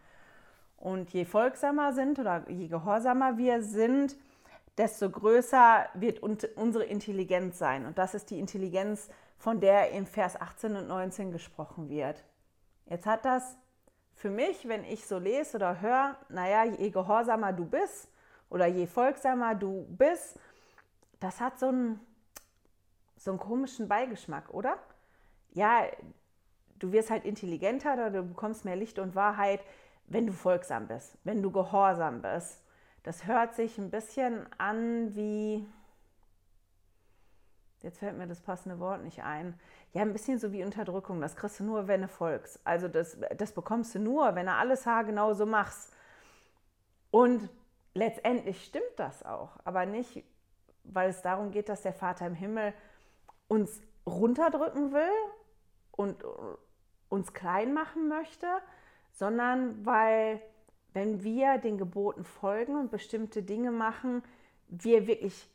[0.76, 4.16] Und je folgsamer sind oder je gehorsamer wir sind,
[4.76, 7.86] desto größer wird unsere Intelligenz sein.
[7.86, 12.24] Und das ist die Intelligenz, von der in Vers 18 und 19 gesprochen wird.
[12.86, 13.56] Jetzt hat das
[14.14, 18.08] für mich, wenn ich so lese oder höre, naja, je gehorsamer du bist,
[18.50, 20.38] oder je folgsamer du bist,
[21.20, 22.00] das hat so einen,
[23.16, 24.78] so einen komischen Beigeschmack, oder?
[25.52, 25.84] Ja,
[26.78, 29.60] du wirst halt intelligenter oder du bekommst mehr Licht und Wahrheit,
[30.06, 32.62] wenn du folgsam bist, wenn du gehorsam bist.
[33.02, 35.66] Das hört sich ein bisschen an wie,
[37.84, 39.54] jetzt fällt mir das passende Wort nicht ein,
[39.92, 41.20] ja, ein bisschen so wie Unterdrückung.
[41.20, 42.58] Das kriegst du nur, wenn du folgst.
[42.64, 45.92] Also das, das bekommst du nur, wenn du alles haargenau so machst.
[47.10, 47.48] Und
[47.92, 50.24] letztendlich stimmt das auch, aber nicht,
[50.82, 52.74] weil es darum geht, dass der Vater im Himmel
[53.46, 55.12] uns runterdrücken will
[55.92, 56.24] und
[57.08, 58.46] uns klein machen möchte,
[59.12, 60.40] sondern weil,
[60.92, 64.24] wenn wir den Geboten folgen und bestimmte Dinge machen,
[64.68, 65.48] wir wirklich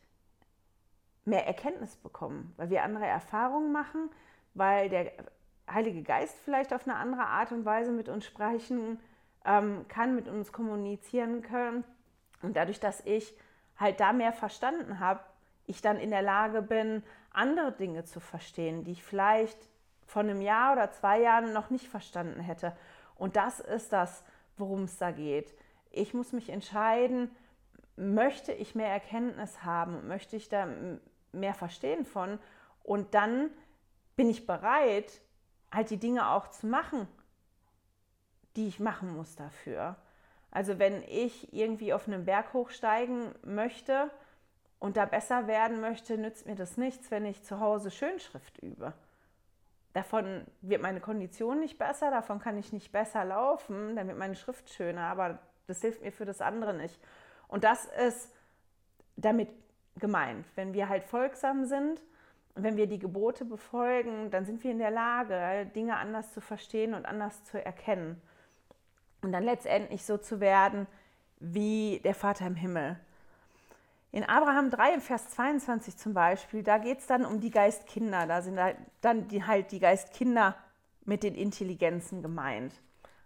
[1.29, 4.09] mehr Erkenntnis bekommen, weil wir andere Erfahrungen machen,
[4.53, 5.11] weil der
[5.69, 8.99] Heilige Geist vielleicht auf eine andere Art und Weise mit uns sprechen
[9.45, 11.83] ähm, kann, mit uns kommunizieren können
[12.41, 13.33] und dadurch, dass ich
[13.77, 15.21] halt da mehr verstanden habe,
[15.65, 19.57] ich dann in der Lage bin, andere Dinge zu verstehen, die ich vielleicht
[20.05, 22.75] vor einem Jahr oder zwei Jahren noch nicht verstanden hätte.
[23.15, 24.23] Und das ist das,
[24.57, 25.53] worum es da geht.
[25.91, 27.29] Ich muss mich entscheiden,
[27.95, 30.67] möchte ich mehr Erkenntnis haben, möchte ich da
[31.31, 32.39] mehr verstehen von
[32.83, 33.51] und dann
[34.15, 35.21] bin ich bereit,
[35.71, 37.07] halt die Dinge auch zu machen,
[38.55, 39.95] die ich machen muss dafür.
[40.51, 44.09] Also wenn ich irgendwie auf einen Berg hochsteigen möchte
[44.79, 48.93] und da besser werden möchte, nützt mir das nichts, wenn ich zu Hause Schönschrift übe.
[49.93, 54.35] Davon wird meine Kondition nicht besser, davon kann ich nicht besser laufen, dann wird meine
[54.35, 56.99] Schrift schöner, aber das hilft mir für das andere nicht.
[57.47, 58.33] Und das ist
[59.15, 59.49] damit
[59.99, 60.45] gemeint.
[60.55, 62.01] Wenn wir halt folgsam sind,
[62.55, 66.93] wenn wir die Gebote befolgen, dann sind wir in der Lage, Dinge anders zu verstehen
[66.93, 68.21] und anders zu erkennen.
[69.21, 70.87] Und dann letztendlich so zu werden
[71.39, 72.99] wie der Vater im Himmel.
[74.11, 78.25] In Abraham 3 im Vers 22 zum Beispiel, da geht es dann um die Geistkinder.
[78.25, 80.55] Da sind halt dann die, halt die Geistkinder
[81.05, 82.73] mit den Intelligenzen gemeint.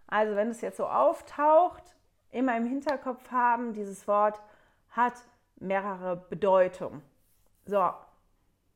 [0.06, 1.82] Also wenn es jetzt so auftaucht,
[2.30, 4.42] immer im Hinterkopf haben, dieses Wort
[4.90, 5.14] hat
[5.56, 7.02] mehrere Bedeutungen.
[7.66, 7.90] So,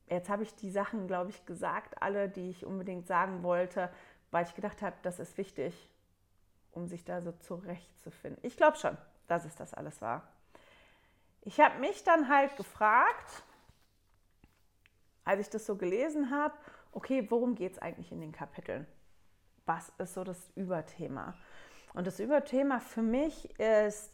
[0.08, 3.90] jetzt habe ich die Sachen, glaube ich, gesagt, alle, die ich unbedingt sagen wollte,
[4.30, 5.90] weil ich gedacht habe, das ist wichtig,
[6.72, 8.42] um sich da so zurechtzufinden.
[8.44, 10.28] Ich glaube schon, dass es das alles war.
[11.42, 13.42] Ich habe mich dann halt gefragt,
[15.24, 16.54] als ich das so gelesen habe,
[16.92, 18.86] okay, worum geht es eigentlich in den Kapiteln?
[19.66, 21.34] Was ist so das Überthema?
[21.94, 24.10] Und das Überthema für mich ist,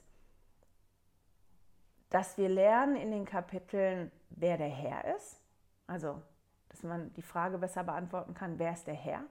[2.14, 5.40] dass wir lernen in den Kapiteln, wer der Herr ist.
[5.88, 6.22] Also,
[6.68, 9.24] dass man die Frage besser beantworten kann, wer ist der Herr?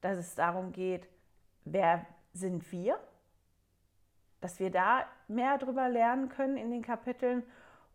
[0.00, 1.08] Dass es darum geht,
[1.64, 2.98] wer sind wir?
[4.40, 7.44] Dass wir da mehr darüber lernen können in den Kapiteln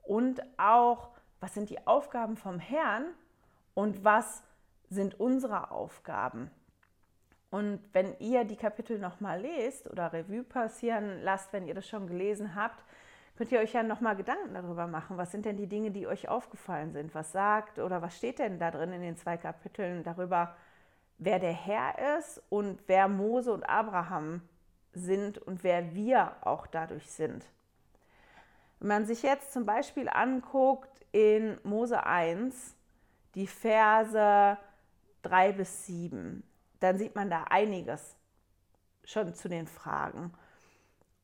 [0.03, 1.09] und auch,
[1.41, 3.03] was sind die Aufgaben vom Herrn
[3.73, 4.43] und was
[4.89, 6.49] sind unsere Aufgaben.
[7.49, 12.07] Und wenn ihr die Kapitel nochmal lest oder Revue passieren lasst, wenn ihr das schon
[12.07, 12.81] gelesen habt,
[13.39, 15.15] könnt ihr euch ja nochmal Gedanken darüber machen.
[15.15, 17.15] Was sind denn die Dinge, die euch aufgefallen sind?
[17.15, 20.57] Was sagt oder was steht denn da drin in den zwei Kapiteln darüber,
[21.19, 24.41] wer der Herr ist und wer Mose und Abraham
[24.91, 27.45] sind und wer wir auch dadurch sind?
[28.81, 32.75] Wenn man sich jetzt zum Beispiel anguckt in Mose 1,
[33.35, 34.57] die Verse
[35.21, 36.43] 3 bis 7,
[36.81, 38.17] dann sieht man da einiges
[39.05, 40.33] schon zu den Fragen.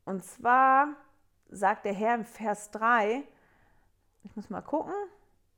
[0.05, 0.95] Und zwar
[1.49, 3.23] sagt der Herr im Vers 3,
[4.23, 4.93] ich muss mal gucken,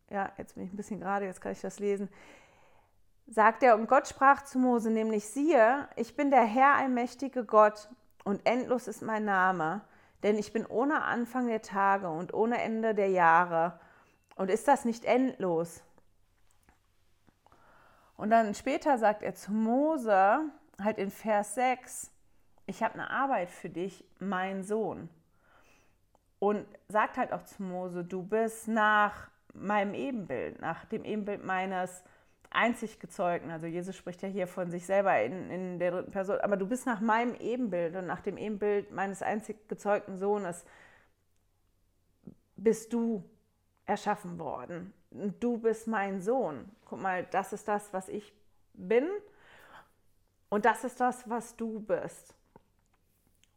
[0.10, 2.10] ja, jetzt bin ich ein bisschen gerade, jetzt kann ich das lesen,
[3.28, 7.89] sagt er, und Gott sprach zu Mose, nämlich siehe, ich bin der Herr, allmächtige Gott,
[8.23, 9.82] und endlos ist mein Name,
[10.23, 13.80] denn ich bin ohne Anfang der Tage und ohne Ende der Jahre.
[14.36, 15.82] Und ist das nicht endlos?
[18.17, 20.39] Und dann später sagt er zu Mose,
[20.82, 22.12] halt in Vers 6,
[22.65, 25.10] ich habe eine Arbeit für dich, mein Sohn.
[26.39, 32.04] Und sagt halt auch zu Mose, du bist nach meinem Ebenbild, nach dem Ebenbild meines
[32.50, 33.50] einzig Gezeugten.
[33.50, 36.67] Also Jesus spricht ja hier von sich selber in, in der dritten Person, aber du
[36.67, 40.63] bist nach meinem Ebenbild und nach dem Ebenbild meines einzig gezeugten Sohnes
[42.56, 43.23] bist du
[43.86, 44.93] erschaffen worden.
[45.39, 46.69] Du bist mein Sohn.
[46.86, 48.34] Guck mal, das ist das, was ich
[48.73, 49.08] bin
[50.50, 52.34] und das ist das, was du bist.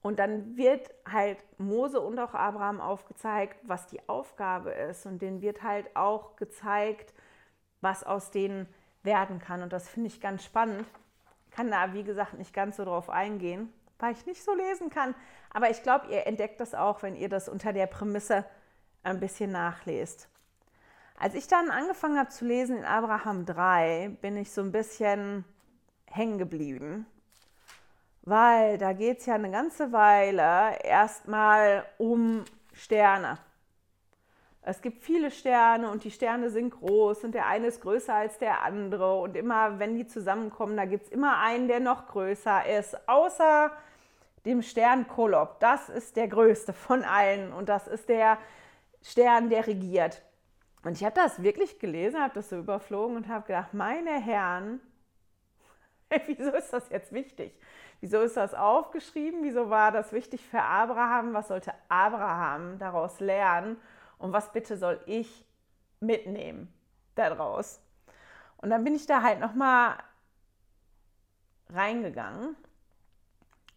[0.03, 5.05] Und dann wird halt Mose und auch Abraham aufgezeigt, was die Aufgabe ist.
[5.05, 7.13] Und denen wird halt auch gezeigt,
[7.81, 8.67] was aus denen
[9.03, 9.63] werden kann.
[9.63, 10.87] Und das finde ich ganz spannend.
[11.51, 15.15] Kann da, wie gesagt, nicht ganz so drauf eingehen, weil ich nicht so lesen kann.
[15.53, 18.45] Aber ich glaube, ihr entdeckt das auch, wenn ihr das unter der Prämisse
[19.03, 20.29] ein bisschen nachlest.
[21.19, 25.45] Als ich dann angefangen habe zu lesen in Abraham 3, bin ich so ein bisschen
[26.07, 27.07] hängen geblieben,
[28.23, 33.39] weil da geht es ja eine ganze Weile erstmal um Sterne.
[34.63, 38.39] Es gibt viele Sterne und die Sterne sind groß und der eine ist größer als
[38.39, 42.67] der andere und immer, wenn die zusammenkommen, da gibt es immer einen, der noch größer
[42.79, 43.73] ist, außer
[44.45, 45.61] dem Stern Kolob.
[45.61, 48.39] Das ist der größte von allen und das ist der
[49.03, 50.23] Stern, der regiert.
[50.85, 54.81] Und ich habe das wirklich gelesen, habe das so überflogen und habe gedacht, meine Herren,
[56.27, 57.55] wieso ist das jetzt wichtig?
[58.01, 59.43] Wieso ist das aufgeschrieben?
[59.43, 61.35] Wieso war das wichtig für Abraham?
[61.35, 63.77] Was sollte Abraham daraus lernen?
[64.19, 65.45] Und was bitte soll ich
[66.01, 66.73] mitnehmen
[67.15, 67.81] daraus?
[68.57, 69.97] Und dann bin ich da halt nochmal
[71.69, 72.57] reingegangen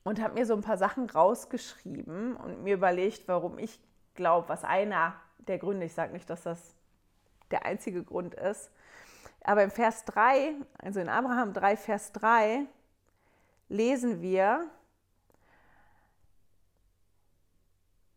[0.04, 3.80] und habe mir so ein paar Sachen rausgeschrieben und mir überlegt, warum ich
[4.16, 6.76] glaube, was einer der Gründe, ich sage nicht, dass das
[7.52, 8.72] der einzige Grund ist.
[9.44, 12.66] Aber im Vers 3, also in Abraham 3, Vers 3,
[13.74, 14.70] lesen wir,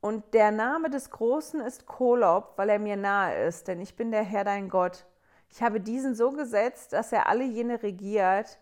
[0.02, 4.12] und der Name des Großen ist Kolob, weil er mir nahe ist, denn ich bin
[4.12, 5.04] der Herr dein Gott.
[5.50, 8.58] Ich habe diesen so gesetzt, dass er alle jene regiert,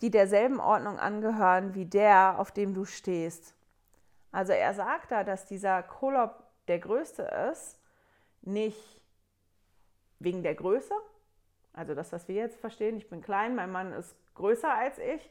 [0.00, 3.54] die derselben Ordnung angehören wie der, auf dem du stehst.
[4.32, 7.78] Also er sagt da, dass dieser Kolob der größte ist,
[8.40, 9.02] nicht
[10.18, 10.94] wegen der Größe,
[11.74, 15.30] also das, was wir jetzt verstehen, ich bin klein, mein Mann ist größer als ich,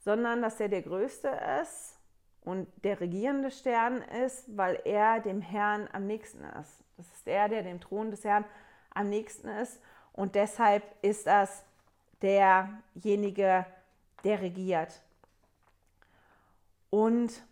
[0.00, 1.28] sondern dass er der größte
[1.62, 1.98] ist
[2.42, 6.82] und der regierende Stern ist, weil er dem Herrn am nächsten ist.
[6.96, 8.44] Das ist er, der dem Thron des Herrn
[8.90, 9.80] am nächsten ist
[10.12, 11.64] und deshalb ist das
[12.22, 13.64] derjenige,
[14.24, 15.00] der regiert.
[16.90, 17.42] Und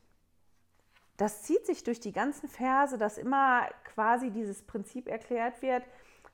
[1.16, 5.82] das zieht sich durch die ganzen Verse, dass immer quasi dieses Prinzip erklärt wird.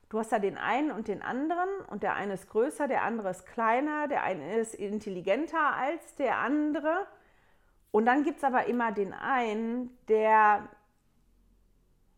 [0.09, 3.31] Du hast da den einen und den anderen und der eine ist größer, der andere
[3.31, 7.07] ist kleiner, der eine ist intelligenter als der andere.
[7.91, 10.67] Und dann gibt es aber immer den einen, der,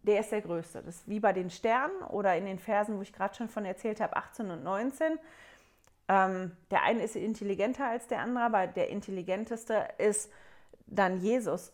[0.04, 0.82] der ist der Größte.
[0.84, 3.63] Das ist wie bei den Sternen oder in den Versen, wo ich gerade schon von
[3.63, 5.17] erzählt habe, 18 und 19.
[6.10, 10.32] Ähm, der eine ist intelligenter als der andere, aber der intelligenteste ist
[10.88, 11.71] dann Jesus.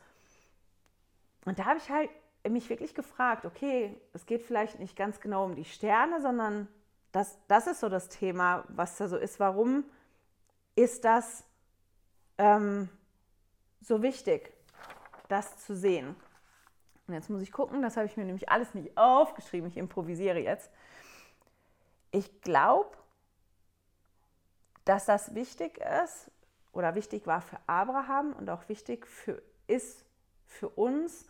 [1.45, 2.09] Und da habe ich halt
[2.49, 6.67] mich wirklich gefragt, okay, es geht vielleicht nicht ganz genau um die Sterne, sondern
[7.11, 9.39] das, das ist so das Thema, was da so ist.
[9.39, 9.85] Warum
[10.75, 11.43] ist das
[12.37, 12.89] ähm,
[13.81, 14.51] so wichtig,
[15.29, 16.15] das zu sehen?
[17.07, 20.39] Und jetzt muss ich gucken, das habe ich mir nämlich alles nicht aufgeschrieben, ich improvisiere
[20.39, 20.71] jetzt.
[22.11, 22.97] Ich glaube,
[24.85, 26.31] dass das wichtig ist
[26.71, 30.05] oder wichtig war für Abraham und auch wichtig für, ist
[30.45, 31.27] für uns,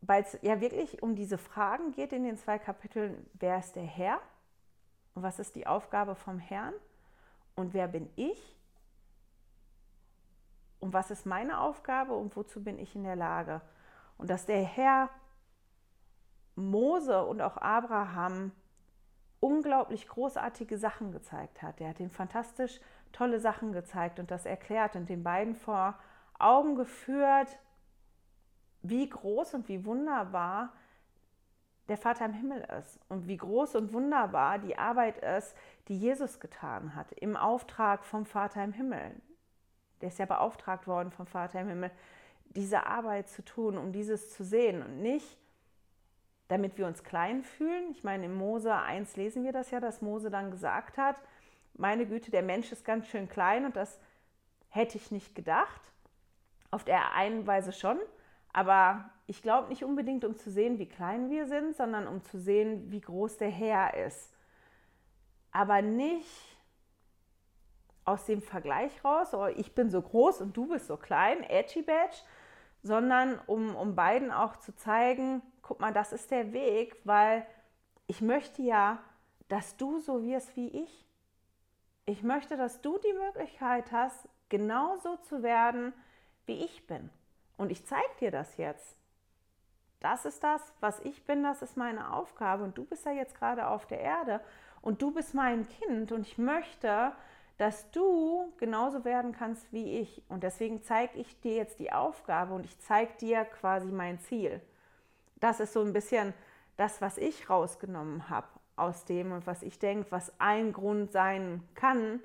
[0.00, 3.84] weil es ja wirklich um diese Fragen geht in den zwei Kapiteln, wer ist der
[3.84, 4.20] Herr
[5.14, 6.74] und was ist die Aufgabe vom Herrn
[7.54, 8.56] und wer bin ich
[10.80, 13.60] und was ist meine Aufgabe und wozu bin ich in der Lage.
[14.16, 15.10] Und dass der Herr
[16.54, 18.52] Mose und auch Abraham
[19.40, 21.80] unglaublich großartige Sachen gezeigt hat.
[21.80, 22.80] Er hat ihnen fantastisch
[23.12, 25.98] tolle Sachen gezeigt und das erklärt und den beiden vor
[26.38, 27.58] Augen geführt,
[28.82, 30.72] wie groß und wie wunderbar
[31.88, 35.56] der Vater im Himmel ist und wie groß und wunderbar die Arbeit ist,
[35.88, 39.12] die Jesus getan hat im Auftrag vom Vater im Himmel.
[40.00, 41.90] Der ist ja beauftragt worden vom Vater im Himmel,
[42.44, 45.38] diese Arbeit zu tun, um dieses zu sehen und nicht,
[46.48, 47.90] damit wir uns klein fühlen.
[47.90, 51.16] Ich meine, in Mose 1 lesen wir das ja, dass Mose dann gesagt hat,
[51.74, 54.00] meine Güte, der Mensch ist ganz schön klein und das
[54.68, 55.80] hätte ich nicht gedacht.
[56.70, 57.98] Auf der einen Weise schon,
[58.58, 62.40] aber ich glaube nicht unbedingt, um zu sehen, wie klein wir sind, sondern um zu
[62.40, 64.36] sehen, wie groß der Herr ist.
[65.52, 66.26] Aber nicht
[68.04, 71.82] aus dem Vergleich raus, oh, ich bin so groß und du bist so klein, edgy
[71.82, 72.16] badge,
[72.82, 77.46] sondern um, um beiden auch zu zeigen, guck mal, das ist der Weg, weil
[78.08, 78.98] ich möchte ja,
[79.46, 81.06] dass du so wirst wie ich.
[82.06, 85.92] Ich möchte, dass du die Möglichkeit hast, genauso zu werden,
[86.46, 87.08] wie ich bin.
[87.58, 88.96] Und ich zeige dir das jetzt.
[90.00, 92.64] Das ist das, was ich bin, das ist meine Aufgabe.
[92.64, 94.40] Und du bist ja jetzt gerade auf der Erde
[94.80, 97.12] und du bist mein Kind und ich möchte,
[97.58, 100.22] dass du genauso werden kannst wie ich.
[100.28, 104.60] Und deswegen zeige ich dir jetzt die Aufgabe und ich zeige dir quasi mein Ziel.
[105.40, 106.32] Das ist so ein bisschen
[106.76, 111.66] das, was ich rausgenommen habe aus dem und was ich denke, was ein Grund sein
[111.74, 112.20] kann,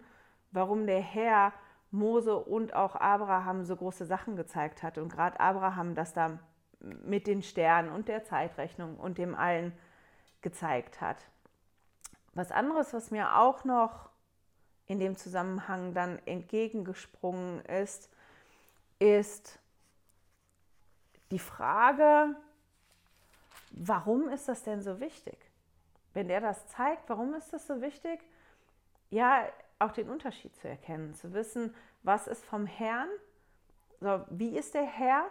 [0.51, 1.51] warum der Herr
[1.93, 4.97] Mose und auch Abraham so große Sachen gezeigt hat.
[4.97, 6.39] Und gerade Abraham das da
[6.79, 9.71] mit den Sternen und der Zeitrechnung und dem allen
[10.41, 11.25] gezeigt hat.
[12.33, 14.09] Was anderes, was mir auch noch
[14.87, 18.09] in dem Zusammenhang dann entgegengesprungen ist,
[18.99, 19.59] ist
[21.31, 22.35] die Frage,
[23.71, 25.37] warum ist das denn so wichtig?
[26.13, 28.19] Wenn der das zeigt, warum ist das so wichtig?
[29.09, 29.47] Ja,
[29.79, 33.09] auch den Unterschied zu erkennen, zu wissen, was ist vom Herrn,
[33.99, 35.25] so, wie ist der Herr,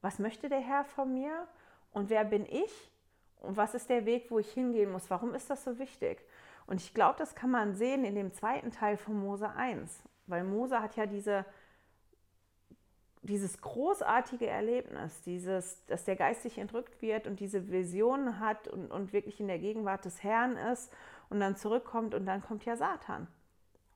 [0.00, 1.48] was möchte der Herr von mir
[1.92, 2.92] und wer bin ich
[3.40, 6.24] und was ist der Weg, wo ich hingehen muss, warum ist das so wichtig?
[6.66, 10.44] Und ich glaube, das kann man sehen in dem zweiten Teil von Mose 1, weil
[10.44, 11.44] Mose hat ja diese,
[13.22, 18.90] dieses großartige Erlebnis, dieses, dass der Geist sich entrückt wird und diese Vision hat und,
[18.90, 20.92] und wirklich in der Gegenwart des Herrn ist
[21.28, 23.26] und dann zurückkommt und dann kommt ja Satan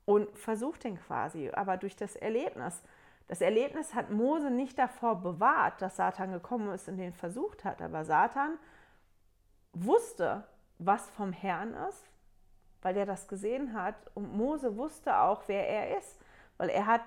[0.09, 2.83] und versucht ihn quasi, aber durch das Erlebnis.
[3.27, 7.83] Das Erlebnis hat Mose nicht davor bewahrt, dass Satan gekommen ist und den versucht hat,
[7.83, 8.57] aber Satan
[9.75, 10.45] wusste,
[10.79, 12.09] was vom Herrn ist,
[12.81, 13.97] weil er das gesehen hat.
[14.15, 16.19] Und Mose wusste auch, wer er ist,
[16.57, 17.03] weil er hat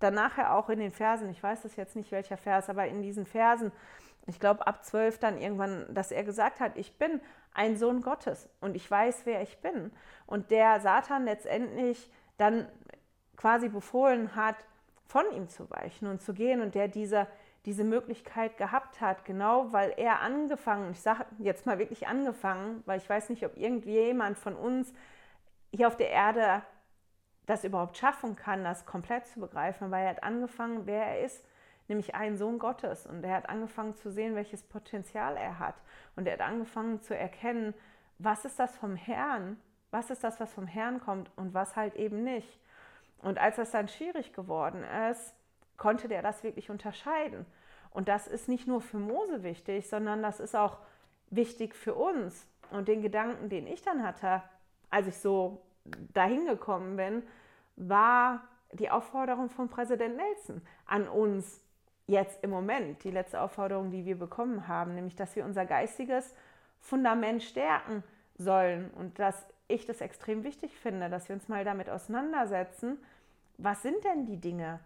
[0.00, 3.00] dann nachher auch in den Versen, ich weiß das jetzt nicht welcher Vers, aber in
[3.00, 3.72] diesen Versen,
[4.26, 7.22] ich glaube ab zwölf dann irgendwann, dass er gesagt hat, ich bin
[7.54, 9.92] ein Sohn Gottes und ich weiß, wer ich bin.
[10.26, 12.68] Und der Satan letztendlich dann
[13.36, 14.56] quasi befohlen hat,
[15.06, 17.26] von ihm zu weichen und zu gehen und der diese,
[17.66, 22.98] diese Möglichkeit gehabt hat, genau weil er angefangen, ich sage jetzt mal wirklich angefangen, weil
[22.98, 24.92] ich weiß nicht, ob irgendjemand von uns
[25.72, 26.62] hier auf der Erde
[27.46, 31.44] das überhaupt schaffen kann, das komplett zu begreifen, weil er hat angefangen, wer er ist,
[31.88, 33.06] nämlich ein Sohn Gottes.
[33.06, 35.74] Und er hat angefangen zu sehen, welches Potenzial er hat.
[36.16, 37.74] Und er hat angefangen zu erkennen,
[38.18, 39.60] was ist das vom Herrn,
[39.94, 42.58] was ist das, was vom Herrn kommt und was halt eben nicht.
[43.22, 45.34] Und als das dann schwierig geworden ist,
[45.76, 47.46] konnte der das wirklich unterscheiden.
[47.90, 50.78] Und das ist nicht nur für Mose wichtig, sondern das ist auch
[51.30, 52.48] wichtig für uns.
[52.72, 54.42] Und den Gedanken, den ich dann hatte,
[54.90, 55.62] als ich so
[56.12, 57.22] dahin gekommen bin,
[57.76, 58.42] war
[58.72, 61.62] die Aufforderung von Präsident Nelson an uns
[62.08, 66.34] jetzt im Moment, die letzte Aufforderung, die wir bekommen haben, nämlich dass wir unser geistiges
[66.80, 68.02] Fundament stärken
[68.36, 72.98] sollen und dass ich das extrem wichtig finde, dass wir uns mal damit auseinandersetzen,
[73.56, 74.80] was sind denn die Dinge,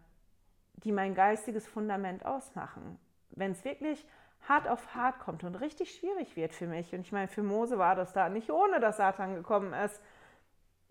[0.75, 2.99] die mein geistiges Fundament ausmachen?
[3.31, 4.05] Wenn es wirklich
[4.47, 7.79] hart auf hart kommt und richtig schwierig wird für mich, und ich meine, für Mose
[7.79, 10.01] war das da nicht ohne, dass Satan gekommen ist,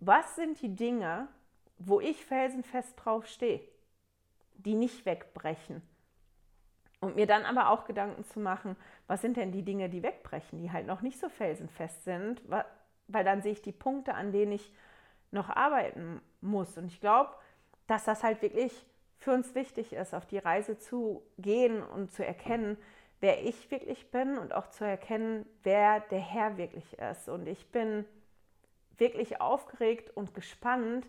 [0.00, 1.28] was sind die Dinge,
[1.78, 3.60] wo ich felsenfest drauf stehe,
[4.56, 5.82] die nicht wegbrechen?
[7.00, 8.76] Und mir dann aber auch Gedanken zu machen,
[9.06, 12.42] was sind denn die Dinge, die wegbrechen, die halt noch nicht so felsenfest sind,
[13.08, 14.72] weil dann sehe ich die Punkte, an denen ich
[15.30, 16.78] noch arbeiten muss.
[16.78, 17.30] Und ich glaube,
[17.86, 18.86] dass das halt wirklich
[19.18, 22.78] für uns wichtig ist, auf die Reise zu gehen und zu erkennen,
[23.20, 27.28] wer ich wirklich bin und auch zu erkennen, wer der Herr wirklich ist.
[27.28, 28.04] Und ich bin
[28.96, 31.06] wirklich aufgeregt und gespannt,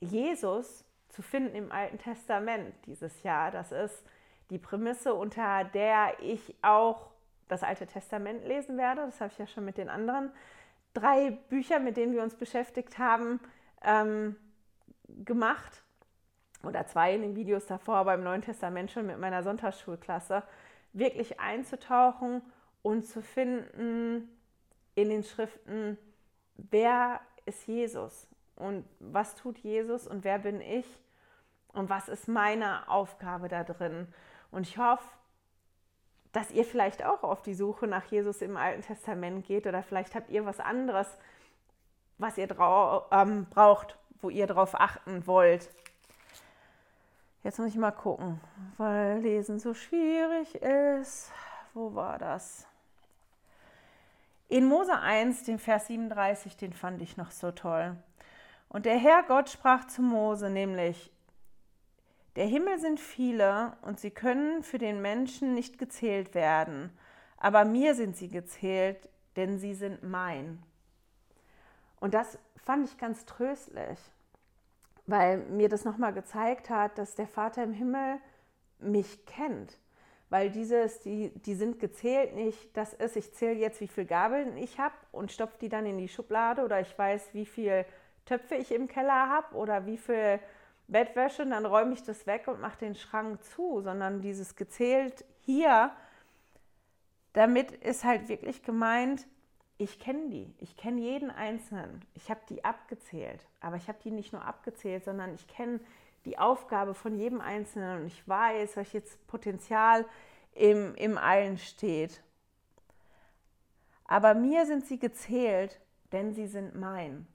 [0.00, 3.50] Jesus zu finden im Alten Testament dieses Jahr.
[3.50, 4.04] Das ist
[4.50, 7.10] die Prämisse, unter der ich auch
[7.48, 9.02] das Alte Testament lesen werde.
[9.02, 10.30] Das habe ich ja schon mit den anderen
[10.94, 13.40] drei Büchern, mit denen wir uns beschäftigt haben,
[13.82, 14.36] ähm,
[15.24, 15.82] gemacht.
[16.62, 20.42] Oder zwei in den Videos davor beim Neuen Testament schon mit meiner Sonntagsschulklasse.
[20.92, 22.42] Wirklich einzutauchen
[22.82, 24.28] und zu finden
[24.94, 25.96] in den Schriften,
[26.56, 30.86] wer ist Jesus und was tut Jesus und wer bin ich
[31.68, 34.08] und was ist meine Aufgabe da drin.
[34.50, 35.08] Und ich hoffe,
[36.32, 40.14] dass ihr vielleicht auch auf die Suche nach Jesus im Alten Testament geht oder vielleicht
[40.14, 41.08] habt ihr was anderes,
[42.18, 42.48] was ihr
[43.10, 45.70] ähm, braucht, wo ihr darauf achten wollt.
[47.42, 48.40] Jetzt muss ich mal gucken,
[48.76, 51.32] weil Lesen so schwierig ist.
[51.72, 52.66] Wo war das?
[54.48, 57.96] In Mose 1, den Vers 37, den fand ich noch so toll.
[58.68, 61.10] Und der Herr Gott sprach zu Mose, nämlich,
[62.36, 66.90] der Himmel sind viele und sie können für den Menschen nicht gezählt werden,
[67.36, 70.62] aber mir sind sie gezählt, denn sie sind mein.
[71.98, 73.98] Und das fand ich ganz tröstlich,
[75.06, 78.18] weil mir das nochmal gezeigt hat, dass der Vater im Himmel
[78.78, 79.78] mich kennt
[80.30, 84.56] weil dieses, die, die sind gezählt nicht, das ist, ich zähle jetzt, wie viele Gabeln
[84.56, 87.84] ich habe und stopfe die dann in die Schublade oder ich weiß, wie viele
[88.24, 90.38] Töpfe ich im Keller habe oder wie viel
[90.90, 95.24] Bettwäsche und dann räume ich das weg und mache den Schrank zu, sondern dieses gezählt
[95.40, 95.92] hier,
[97.32, 99.26] damit ist halt wirklich gemeint,
[99.78, 104.10] ich kenne die, ich kenne jeden Einzelnen, ich habe die abgezählt, aber ich habe die
[104.10, 105.80] nicht nur abgezählt, sondern ich kenne
[106.26, 110.04] die Aufgabe von jedem Einzelnen und ich weiß, welches Potenzial
[110.52, 112.22] im, im Allen steht.
[114.04, 115.80] Aber mir sind sie gezählt,
[116.12, 117.26] denn sie sind mein.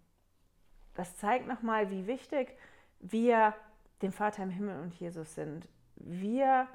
[0.94, 2.56] Das zeigt nochmal, wie wichtig
[3.12, 3.54] wir
[4.02, 5.68] dem Vater im Himmel und Jesus sind.
[5.96, 6.68] Wir,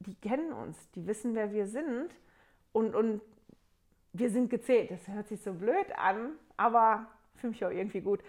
[0.00, 2.14] die kennen uns, die wissen, wer wir sind
[2.72, 3.22] und, und
[4.12, 4.90] wir sind gezählt.
[4.90, 8.20] Das hört sich so blöd an, aber für mich auch irgendwie gut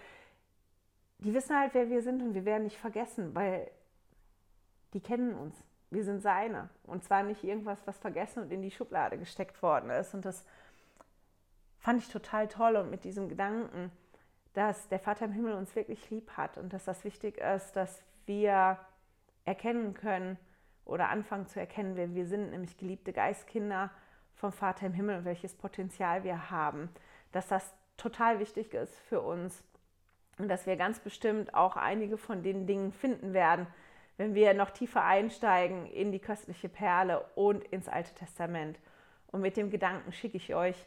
[1.18, 3.70] die wissen halt, wer wir sind und wir werden nicht vergessen, weil
[4.92, 5.56] die kennen uns.
[5.90, 6.68] Wir sind seine.
[6.84, 10.14] Und zwar nicht irgendwas, was vergessen und in die Schublade gesteckt worden ist.
[10.14, 10.44] Und das
[11.78, 13.90] fand ich total toll und mit diesem Gedanken,
[14.56, 18.02] dass der Vater im Himmel uns wirklich lieb hat und dass das wichtig ist, dass
[18.24, 18.78] wir
[19.44, 20.38] erkennen können
[20.86, 23.90] oder anfangen zu erkennen, wer wir sind, nämlich geliebte Geistkinder
[24.34, 26.88] vom Vater im Himmel und welches Potenzial wir haben.
[27.32, 29.62] Dass das total wichtig ist für uns
[30.38, 33.66] und dass wir ganz bestimmt auch einige von den Dingen finden werden,
[34.16, 38.80] wenn wir noch tiefer einsteigen in die köstliche Perle und ins Alte Testament.
[39.26, 40.86] Und mit dem Gedanken schicke ich euch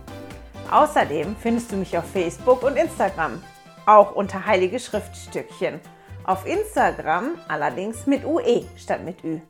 [0.71, 3.43] Außerdem findest du mich auf Facebook und Instagram,
[3.85, 5.81] auch unter Heilige Schriftstückchen.
[6.23, 9.41] Auf Instagram allerdings mit UE statt mit Ü.